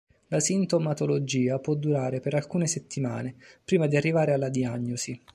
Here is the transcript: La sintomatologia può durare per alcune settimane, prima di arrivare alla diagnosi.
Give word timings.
La 0.29 0.39
sintomatologia 0.39 1.59
può 1.59 1.75
durare 1.75 2.21
per 2.21 2.33
alcune 2.33 2.65
settimane, 2.65 3.35
prima 3.63 3.85
di 3.85 3.95
arrivare 3.95 4.33
alla 4.33 4.49
diagnosi. 4.49 5.21